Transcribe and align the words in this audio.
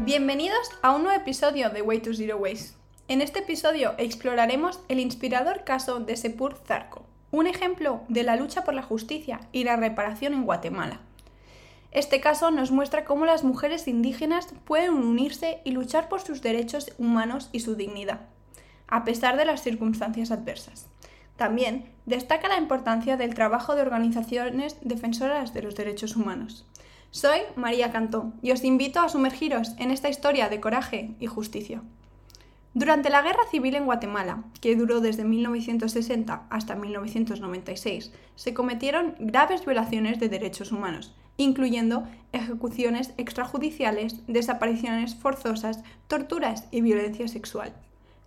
Bienvenidos 0.00 0.70
a 0.82 0.94
un 0.94 1.04
nuevo 1.04 1.18
episodio 1.18 1.70
de 1.70 1.80
Way 1.80 2.00
to 2.00 2.12
Zero 2.12 2.36
Waste. 2.36 2.76
En 3.08 3.22
este 3.22 3.38
episodio 3.38 3.94
exploraremos 3.96 4.78
el 4.88 5.00
inspirador 5.00 5.64
caso 5.64 6.00
de 6.00 6.18
Sepur 6.18 6.60
Zarco, 6.66 7.06
un 7.30 7.46
ejemplo 7.46 8.02
de 8.08 8.22
la 8.22 8.36
lucha 8.36 8.62
por 8.62 8.74
la 8.74 8.82
justicia 8.82 9.40
y 9.52 9.64
la 9.64 9.76
reparación 9.76 10.34
en 10.34 10.44
Guatemala. 10.44 11.00
Este 11.92 12.20
caso 12.20 12.50
nos 12.50 12.70
muestra 12.70 13.06
cómo 13.06 13.24
las 13.24 13.42
mujeres 13.42 13.88
indígenas 13.88 14.48
pueden 14.66 14.92
unirse 14.92 15.60
y 15.64 15.70
luchar 15.70 16.10
por 16.10 16.20
sus 16.20 16.42
derechos 16.42 16.92
humanos 16.98 17.48
y 17.52 17.60
su 17.60 17.74
dignidad, 17.74 18.20
a 18.88 19.02
pesar 19.02 19.38
de 19.38 19.46
las 19.46 19.62
circunstancias 19.62 20.30
adversas. 20.30 20.88
También 21.36 21.90
destaca 22.04 22.48
la 22.48 22.58
importancia 22.58 23.16
del 23.16 23.34
trabajo 23.34 23.74
de 23.74 23.82
organizaciones 23.82 24.76
defensoras 24.82 25.54
de 25.54 25.62
los 25.62 25.74
derechos 25.74 26.16
humanos. 26.16 26.66
Soy 27.10 27.40
María 27.54 27.92
Cantó 27.92 28.32
y 28.42 28.50
os 28.50 28.64
invito 28.64 29.00
a 29.00 29.08
sumergiros 29.08 29.72
en 29.78 29.90
esta 29.90 30.08
historia 30.08 30.48
de 30.48 30.60
coraje 30.60 31.14
y 31.18 31.26
justicia. 31.26 31.82
Durante 32.74 33.08
la 33.08 33.22
Guerra 33.22 33.44
Civil 33.50 33.74
en 33.74 33.86
Guatemala, 33.86 34.44
que 34.60 34.76
duró 34.76 35.00
desde 35.00 35.24
1960 35.24 36.46
hasta 36.50 36.74
1996, 36.74 38.12
se 38.34 38.52
cometieron 38.52 39.14
graves 39.18 39.64
violaciones 39.64 40.20
de 40.20 40.28
derechos 40.28 40.72
humanos, 40.72 41.14
incluyendo 41.38 42.06
ejecuciones 42.32 43.14
extrajudiciales, 43.16 44.26
desapariciones 44.26 45.14
forzosas, 45.14 45.82
torturas 46.06 46.68
y 46.70 46.82
violencia 46.82 47.28
sexual. 47.28 47.72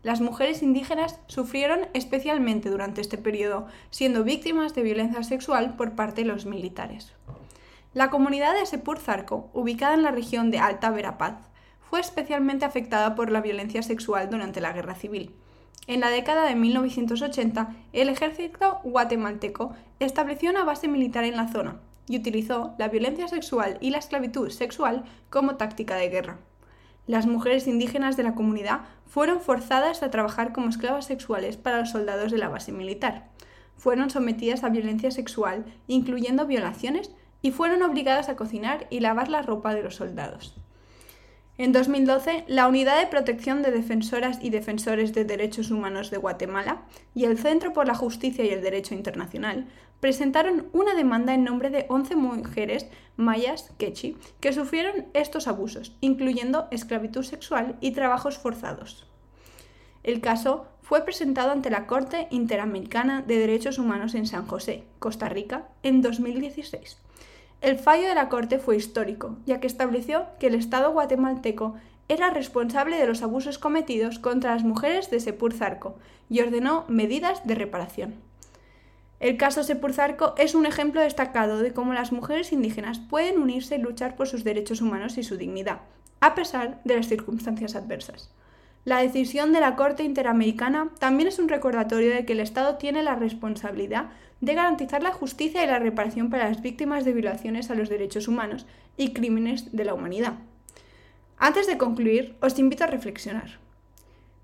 Las 0.01 0.21
mujeres 0.21 0.63
indígenas 0.63 1.19
sufrieron 1.27 1.81
especialmente 1.93 2.69
durante 2.69 3.01
este 3.01 3.17
periodo, 3.17 3.67
siendo 3.91 4.23
víctimas 4.23 4.73
de 4.73 4.81
violencia 4.81 5.21
sexual 5.23 5.75
por 5.75 5.93
parte 5.93 6.21
de 6.23 6.27
los 6.27 6.45
militares. 6.45 7.13
La 7.91 8.11
comunidad 8.11 8.53
de 8.53 8.67
Sepur-Zarco, 8.67 9.49
ubicada 9.51 9.95
en 9.95 10.03
la 10.03 10.11
región 10.11 10.51
de 10.51 10.59
Alta 10.59 10.91
Verapaz, 10.91 11.37
fue 11.89 11.99
especialmente 11.99 12.63
afectada 12.63 13.15
por 13.15 13.31
la 13.31 13.41
violencia 13.41 13.81
sexual 13.81 14.29
durante 14.29 14.61
la 14.61 14.73
Guerra 14.73 14.93
Civil. 14.93 15.33
En 15.87 16.01
la 16.01 16.11
década 16.11 16.45
de 16.45 16.53
1980, 16.53 17.75
el 17.93 18.09
ejército 18.09 18.79
guatemalteco 18.83 19.73
estableció 19.99 20.51
una 20.51 20.65
base 20.65 20.87
militar 20.87 21.23
en 21.23 21.35
la 21.35 21.47
zona 21.47 21.79
y 22.07 22.17
utilizó 22.17 22.75
la 22.77 22.89
violencia 22.89 23.27
sexual 23.27 23.79
y 23.81 23.89
la 23.89 23.97
esclavitud 23.97 24.51
sexual 24.51 25.03
como 25.31 25.55
táctica 25.55 25.95
de 25.95 26.09
guerra. 26.09 26.37
Las 27.07 27.25
mujeres 27.25 27.65
indígenas 27.65 28.17
de 28.17 28.21
la 28.23 28.35
comunidad 28.35 28.81
fueron 29.07 29.41
forzadas 29.41 30.03
a 30.03 30.11
trabajar 30.11 30.53
como 30.53 30.69
esclavas 30.69 31.07
sexuales 31.07 31.57
para 31.57 31.79
los 31.79 31.89
soldados 31.89 32.31
de 32.31 32.37
la 32.37 32.49
base 32.49 32.71
militar. 32.71 33.29
Fueron 33.77 34.11
sometidas 34.11 34.63
a 34.63 34.69
violencia 34.69 35.09
sexual, 35.09 35.65
incluyendo 35.87 36.45
violaciones 36.45 37.09
y 37.41 37.51
fueron 37.51 37.83
obligadas 37.83 38.29
a 38.29 38.35
cocinar 38.35 38.87
y 38.89 38.99
lavar 38.99 39.29
la 39.29 39.41
ropa 39.41 39.73
de 39.73 39.83
los 39.83 39.95
soldados. 39.95 40.55
En 41.57 41.73
2012, 41.73 42.45
la 42.47 42.69
Unidad 42.69 42.97
de 42.99 43.07
Protección 43.07 43.61
de 43.61 43.71
Defensoras 43.71 44.39
y 44.41 44.49
Defensores 44.49 45.13
de 45.13 45.25
Derechos 45.25 45.71
Humanos 45.71 46.09
de 46.09 46.15
Guatemala 46.15 46.83
y 47.13 47.25
el 47.25 47.37
Centro 47.37 47.73
por 47.73 47.85
la 47.85 47.95
Justicia 47.95 48.45
y 48.45 48.49
el 48.49 48.61
Derecho 48.61 48.95
Internacional 48.95 49.67
presentaron 49.99 50.67
una 50.71 50.95
demanda 50.95 51.33
en 51.33 51.43
nombre 51.43 51.69
de 51.69 51.85
11 51.89 52.15
mujeres 52.15 52.87
mayas 53.17 53.73
quechi 53.77 54.15
que 54.39 54.53
sufrieron 54.53 55.07
estos 55.13 55.49
abusos, 55.49 55.97
incluyendo 55.99 56.69
esclavitud 56.71 57.23
sexual 57.23 57.75
y 57.81 57.91
trabajos 57.91 58.37
forzados. 58.37 59.05
El 60.03 60.21
caso 60.21 60.65
fue 60.81 61.03
presentado 61.03 61.51
ante 61.51 61.69
la 61.69 61.87
Corte 61.87 62.29
Interamericana 62.31 63.21
de 63.21 63.37
Derechos 63.37 63.79
Humanos 63.79 64.15
en 64.15 64.27
San 64.27 64.47
José, 64.47 64.85
Costa 64.99 65.27
Rica, 65.27 65.67
en 65.83 66.01
2016 66.01 66.99
el 67.61 67.77
fallo 67.77 68.07
de 68.07 68.15
la 68.15 68.29
Corte 68.29 68.57
fue 68.57 68.77
histórico, 68.77 69.37
ya 69.45 69.59
que 69.59 69.67
estableció 69.67 70.27
que 70.39 70.47
el 70.47 70.55
Estado 70.55 70.91
guatemalteco 70.91 71.75
era 72.07 72.29
responsable 72.29 72.97
de 72.97 73.05
los 73.05 73.21
abusos 73.21 73.59
cometidos 73.59 74.17
contra 74.17 74.53
las 74.53 74.63
mujeres 74.63 75.11
de 75.11 75.19
Sepurzarco 75.19 75.95
y 76.29 76.39
ordenó 76.39 76.85
medidas 76.87 77.45
de 77.45 77.55
reparación. 77.55 78.15
El 79.19 79.35
caso 79.35 79.63
Sepurzarco 79.63 80.33
es 80.37 80.55
un 80.55 80.65
ejemplo 80.65 81.01
destacado 81.01 81.59
de 81.59 81.73
cómo 81.73 81.93
las 81.93 82.13
mujeres 82.13 82.53
indígenas 82.53 82.99
pueden 82.99 83.39
unirse 83.39 83.75
y 83.75 83.79
luchar 83.79 84.15
por 84.15 84.27
sus 84.27 84.45
derechos 84.45 84.81
humanos 84.81 85.17
y 85.17 85.23
su 85.23 85.35
dignidad, 85.35 85.81
a 86.21 86.35
pesar 86.35 86.79
de 86.85 86.95
las 86.95 87.09
circunstancias 87.09 87.75
adversas. 87.75 88.31
La 88.89 89.03
decisión 89.03 89.53
de 89.53 89.59
la 89.59 89.75
Corte 89.75 90.01
Interamericana 90.01 90.89
también 90.97 91.27
es 91.27 91.37
un 91.37 91.47
recordatorio 91.47 92.11
de 92.11 92.25
que 92.25 92.33
el 92.33 92.39
Estado 92.39 92.77
tiene 92.77 93.03
la 93.03 93.13
responsabilidad 93.13 94.09
de 94.41 94.55
garantizar 94.55 95.03
la 95.03 95.13
justicia 95.13 95.63
y 95.63 95.67
la 95.67 95.77
reparación 95.77 96.31
para 96.31 96.49
las 96.49 96.63
víctimas 96.63 97.05
de 97.05 97.13
violaciones 97.13 97.69
a 97.69 97.75
los 97.75 97.87
derechos 97.87 98.27
humanos 98.27 98.65
y 98.97 99.13
crímenes 99.13 99.71
de 99.73 99.85
la 99.85 99.93
humanidad. 99.93 100.39
Antes 101.37 101.67
de 101.67 101.77
concluir, 101.77 102.35
os 102.41 102.57
invito 102.57 102.83
a 102.83 102.87
reflexionar. 102.87 103.59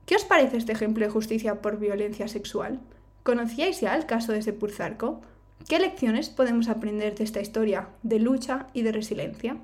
¿Qué 0.05 0.16
os 0.16 0.25
parece 0.25 0.57
este 0.57 0.73
ejemplo 0.73 1.03
de 1.03 1.11
justicia 1.11 1.59
por 1.63 1.79
violencia 1.79 2.28
sexual? 2.28 2.79
¿Conocíais 3.23 3.81
ya 3.81 3.95
el 3.95 4.05
caso 4.05 4.31
de 4.31 4.44
Sepurzarco? 4.44 5.22
¿Qué 5.67 5.79
lecciones 5.79 6.29
podemos 6.29 6.69
aprender 6.69 7.16
de 7.16 7.23
esta 7.23 7.41
historia 7.41 7.88
de 8.03 8.19
lucha 8.19 8.67
y 8.73 8.84
de 8.84 8.91
resiliencia? 8.91 9.57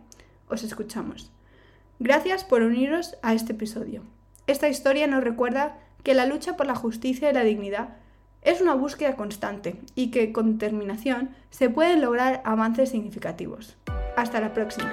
Os 0.50 0.64
escuchamos. 0.64 1.31
Gracias 2.00 2.44
por 2.44 2.64
uniros 2.64 3.16
a 3.22 3.36
este 3.36 3.53
episodio. 3.53 4.02
Esta 4.52 4.68
historia 4.68 5.08
nos 5.08 5.24
recuerda 5.24 5.78
que 6.04 6.14
la 6.14 6.26
lucha 6.26 6.58
por 6.58 6.66
la 6.68 6.76
justicia 6.76 7.30
y 7.30 7.34
la 7.34 7.46
dignidad 7.46 7.96
es 8.42 8.60
una 8.60 8.74
búsqueda 8.74 9.16
constante 9.16 9.78
y 9.96 10.12
que 10.12 10.34
con 10.34 10.58
determinación 10.58 11.30
se 11.52 11.70
pueden 11.70 12.02
lograr 12.02 12.42
avances 12.44 12.90
significativos. 12.90 13.78
Hasta 14.18 14.42
la 14.42 14.54
próxima. 14.54 14.92